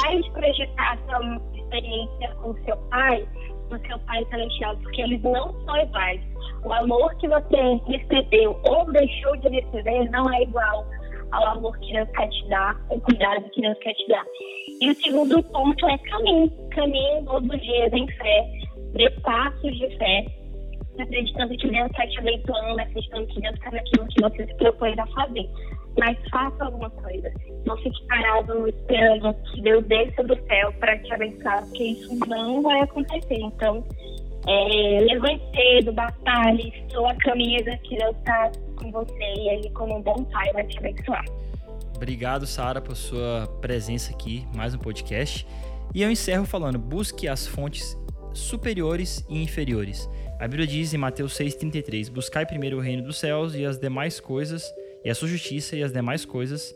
Pare 0.00 0.22
de 0.22 0.30
projetar 0.30 0.96
sua 1.08 1.42
experiência 1.56 2.36
com 2.40 2.54
seu 2.64 2.76
pai 2.88 3.26
do 3.68 3.86
seu 3.88 3.98
Pai 3.98 4.24
Celestial, 4.26 4.76
porque 4.76 5.02
eles 5.02 5.20
não 5.22 5.52
são 5.64 5.76
iguais. 5.76 6.20
O 6.64 6.72
amor 6.72 7.12
que 7.16 7.26
você 7.26 7.80
recebeu 7.84 8.56
ou 8.68 8.92
deixou 8.92 9.36
de 9.38 9.48
receber 9.48 10.08
não 10.10 10.32
é 10.32 10.42
igual 10.42 10.86
ao 11.32 11.46
amor 11.48 11.78
que 11.78 11.92
Deus 11.92 12.08
quer 12.10 12.28
te 12.28 12.48
dar, 12.48 12.80
o 12.90 13.00
cuidado 13.00 13.48
que 13.50 13.60
Deus 13.60 13.78
quer 13.78 13.94
te 13.94 14.08
dar. 14.08 14.24
E 14.80 14.90
o 14.90 14.94
segundo 14.94 15.42
ponto 15.44 15.88
é 15.88 15.98
caminho. 15.98 16.50
Caminho 16.70 17.24
todos 17.24 17.48
os 17.48 17.60
dias 17.60 17.92
em 17.92 18.06
fé, 18.08 18.46
dê 18.94 19.10
passos 19.22 19.78
de 19.78 19.96
fé, 19.96 20.26
acreditando 20.98 21.56
que 21.56 21.68
Deus 21.68 21.86
está 21.86 22.06
te 22.06 22.18
abençoando, 22.18 22.80
acreditando 22.80 23.26
que 23.26 23.40
Deus 23.40 23.54
está 23.54 23.70
naquilo 23.70 24.06
que 24.08 24.22
você 24.22 24.46
se 24.46 24.54
propôs 24.56 24.98
a 24.98 25.06
fazer 25.06 25.48
mas 25.98 26.16
faça 26.30 26.64
alguma 26.64 26.90
coisa. 26.90 27.32
Não 27.64 27.76
fique 27.78 28.06
parado 28.06 28.68
esperando 28.68 29.34
que 29.34 29.62
Deus 29.62 29.84
desça 29.86 30.22
do 30.24 30.36
céu 30.46 30.72
para 30.78 30.98
te 30.98 31.12
abençoar, 31.12 31.62
porque 31.62 31.84
isso 31.84 32.14
não 32.26 32.62
vai 32.62 32.80
acontecer. 32.80 33.40
Então, 33.40 33.84
é, 34.46 35.00
levante 35.00 35.42
cedo, 35.54 35.92
batalhe, 35.92 36.72
sua 36.90 37.14
camisa, 37.16 37.76
que 37.78 37.96
Deus 37.96 38.16
está 38.16 38.52
com 38.76 38.90
você 38.92 39.12
e 39.18 39.48
Ele, 39.48 39.70
como 39.70 39.96
um 39.96 40.02
bom 40.02 40.22
pai, 40.24 40.52
vai 40.52 40.64
te 40.66 40.78
abençoar. 40.78 41.24
Obrigado, 41.96 42.46
Sara, 42.46 42.80
por 42.80 42.94
sua 42.94 43.46
presença 43.60 44.12
aqui, 44.12 44.46
mais 44.54 44.74
um 44.74 44.78
podcast. 44.78 45.46
E 45.94 46.02
eu 46.02 46.10
encerro 46.10 46.44
falando: 46.44 46.78
busque 46.78 47.26
as 47.26 47.46
fontes 47.46 47.96
superiores 48.34 49.24
e 49.28 49.42
inferiores. 49.42 50.08
A 50.38 50.46
Bíblia 50.46 50.66
diz 50.66 50.92
em 50.92 50.98
Mateus 50.98 51.32
6,33: 51.38 52.10
Buscai 52.10 52.44
primeiro 52.44 52.76
o 52.76 52.80
reino 52.80 53.02
dos 53.02 53.18
céus 53.18 53.54
e 53.54 53.64
as 53.64 53.78
demais 53.78 54.20
coisas 54.20 54.70
e 55.04 55.10
a 55.10 55.14
sua 55.14 55.28
justiça 55.28 55.74
e 55.74 55.82
as 55.82 55.92
demais 55.92 56.24
coisas 56.24 56.74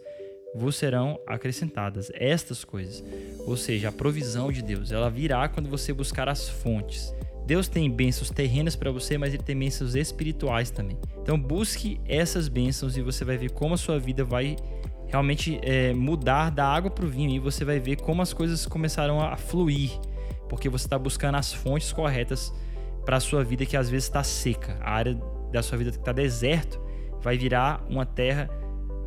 vos 0.54 0.76
serão 0.76 1.20
acrescentadas. 1.26 2.10
Estas 2.14 2.64
coisas, 2.64 3.04
ou 3.46 3.56
seja, 3.56 3.90
a 3.90 3.92
provisão 3.92 4.50
de 4.50 4.62
Deus, 4.62 4.90
ela 4.90 5.10
virá 5.10 5.48
quando 5.48 5.68
você 5.68 5.92
buscar 5.92 6.28
as 6.28 6.48
fontes. 6.48 7.14
Deus 7.50 7.66
tem 7.66 7.90
bênçãos 7.90 8.30
terrenas 8.30 8.76
para 8.76 8.92
você, 8.92 9.18
mas 9.18 9.34
ele 9.34 9.42
tem 9.42 9.58
bênçãos 9.58 9.96
espirituais 9.96 10.70
também. 10.70 10.96
Então 11.20 11.36
busque 11.36 12.00
essas 12.06 12.46
bênçãos 12.46 12.96
e 12.96 13.02
você 13.02 13.24
vai 13.24 13.36
ver 13.36 13.50
como 13.50 13.74
a 13.74 13.76
sua 13.76 13.98
vida 13.98 14.24
vai 14.24 14.54
realmente 15.08 15.58
é, 15.60 15.92
mudar 15.92 16.50
da 16.50 16.64
água 16.64 16.92
para 16.92 17.04
o 17.04 17.08
vinho 17.08 17.30
e 17.30 17.40
você 17.40 17.64
vai 17.64 17.80
ver 17.80 17.96
como 17.96 18.22
as 18.22 18.32
coisas 18.32 18.66
começarão 18.66 19.20
a 19.20 19.36
fluir, 19.36 19.90
porque 20.48 20.68
você 20.68 20.86
está 20.86 20.96
buscando 20.96 21.38
as 21.38 21.52
fontes 21.52 21.92
corretas 21.92 22.54
para 23.04 23.16
a 23.16 23.20
sua 23.20 23.42
vida 23.42 23.66
que 23.66 23.76
às 23.76 23.90
vezes 23.90 24.04
está 24.04 24.22
seca, 24.22 24.78
a 24.80 24.92
área 24.92 25.20
da 25.50 25.60
sua 25.60 25.76
vida 25.76 25.90
que 25.90 25.98
está 25.98 26.12
deserto 26.12 26.80
vai 27.20 27.36
virar 27.36 27.84
uma 27.90 28.06
terra 28.06 28.48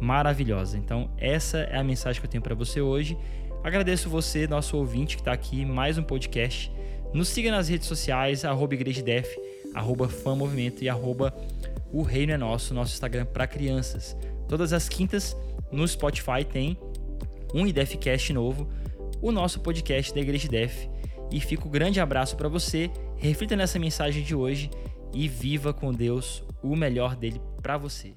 maravilhosa. 0.01 0.77
Então, 0.77 1.09
essa 1.17 1.59
é 1.59 1.77
a 1.77 1.83
mensagem 1.83 2.19
que 2.19 2.27
eu 2.27 2.29
tenho 2.29 2.43
para 2.43 2.55
você 2.55 2.81
hoje. 2.81 3.17
Agradeço 3.63 4.09
você, 4.09 4.45
nosso 4.47 4.75
ouvinte, 4.75 5.15
que 5.15 5.21
está 5.21 5.31
aqui, 5.31 5.63
mais 5.63 5.97
um 5.97 6.03
podcast. 6.03 6.69
Nos 7.13 7.29
siga 7.29 7.51
nas 7.51 7.67
redes 7.67 7.87
sociais, 7.87 8.43
arroba 8.43 8.73
igrejadef, 8.73 9.37
arroba 9.73 10.09
e 10.81 10.89
arroba 10.89 11.33
o 11.91 12.01
reino 12.01 12.31
é 12.31 12.37
nosso, 12.37 12.73
nosso 12.73 12.93
Instagram 12.93 13.25
para 13.25 13.45
crianças. 13.45 14.17
Todas 14.47 14.73
as 14.73 14.89
quintas 14.89 15.37
no 15.71 15.87
Spotify 15.87 16.43
tem 16.43 16.75
um 17.53 17.67
IDEFcast 17.67 18.33
novo, 18.33 18.67
o 19.21 19.31
nosso 19.31 19.59
podcast 19.59 20.11
da 20.13 20.19
Igreja 20.19 20.47
Def. 20.47 20.87
E 21.31 21.39
fica 21.39 21.67
um 21.67 21.71
grande 21.71 21.99
abraço 21.99 22.35
para 22.35 22.49
você. 22.49 22.89
Reflita 23.15 23.55
nessa 23.55 23.77
mensagem 23.77 24.23
de 24.23 24.33
hoje 24.33 24.71
e 25.13 25.27
viva 25.27 25.71
com 25.71 25.93
Deus 25.93 26.43
o 26.63 26.75
melhor 26.75 27.15
dele 27.15 27.39
para 27.61 27.77
você. 27.77 28.13